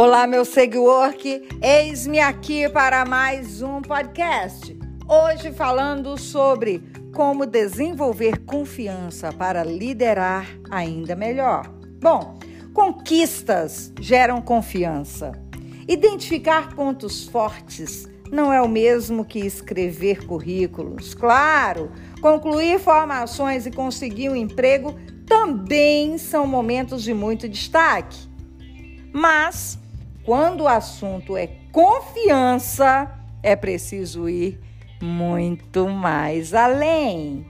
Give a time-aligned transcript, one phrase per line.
[0.00, 1.12] Olá, meu seguidor,
[1.60, 4.78] eis-me aqui para mais um podcast.
[5.08, 11.68] Hoje falando sobre como desenvolver confiança para liderar ainda melhor.
[12.00, 12.38] Bom,
[12.72, 15.32] conquistas geram confiança.
[15.88, 21.12] Identificar pontos fortes não é o mesmo que escrever currículos.
[21.12, 21.90] Claro,
[22.20, 24.94] concluir formações e conseguir um emprego
[25.26, 28.28] também são momentos de muito destaque.
[29.12, 29.76] Mas,
[30.28, 33.10] quando o assunto é confiança,
[33.42, 34.60] é preciso ir
[35.00, 37.46] muito mais além.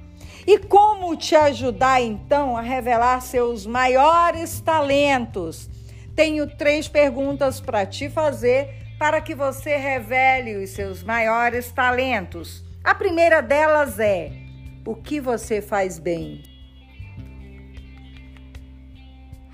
[0.46, 5.68] E como te ajudar então a revelar seus maiores talentos?
[6.14, 12.64] Tenho três perguntas para te fazer para que você revele os seus maiores talentos.
[12.84, 14.30] A primeira delas é:
[14.86, 16.44] o que você faz bem?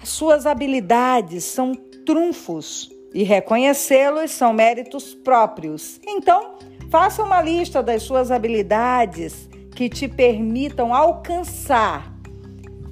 [0.02, 6.00] As suas habilidades são trunfos e reconhecê-los são méritos próprios.
[6.04, 6.56] Então,
[6.90, 12.12] faça uma lista das suas habilidades que te permitam alcançar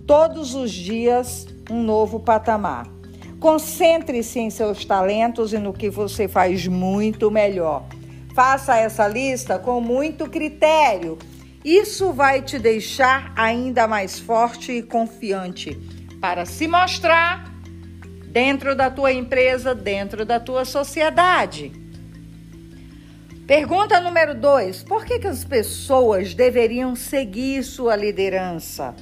[0.07, 2.87] todos os dias um novo patamar.
[3.41, 7.85] Concentre-se em seus talentos e no que você faz muito melhor.
[8.35, 11.19] Faça essa lista com muito critério.
[11.65, 15.77] Isso vai te deixar ainda mais forte e confiante
[16.21, 17.52] para se mostrar
[18.33, 21.71] dentro da tua empresa, dentro da tua sociedade.
[23.47, 28.95] Pergunta número dois: por que, que as pessoas deveriam seguir sua liderança?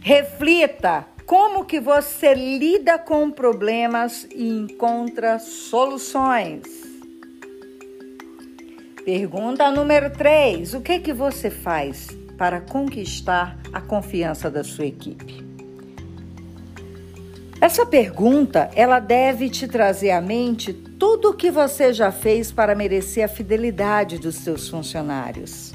[0.00, 6.62] Reflita como que você lida com problemas e encontra soluções.
[9.04, 15.43] Pergunta número 3: o que que você faz para conquistar a confiança da sua equipe?
[17.64, 22.74] Essa pergunta, ela deve te trazer à mente tudo o que você já fez para
[22.74, 25.72] merecer a fidelidade dos seus funcionários.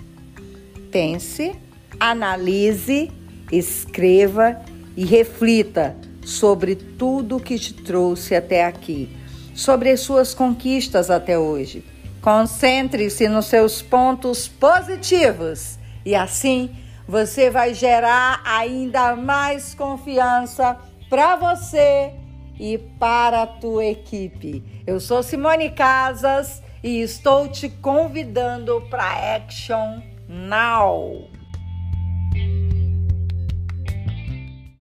[0.92, 1.56] Pense,
[2.00, 3.12] analise,
[3.52, 4.62] escreva
[4.96, 9.10] e reflita sobre tudo que te trouxe até aqui,
[9.56, 11.84] sobre as suas conquistas até hoje.
[12.22, 16.70] Concentre-se nos seus pontos positivos e assim
[17.08, 20.78] você vai gerar ainda mais confiança
[21.10, 22.14] para você
[22.60, 24.64] e para a tua equipe.
[24.86, 31.39] Eu sou Simone Casas e estou te convidando para Action Now.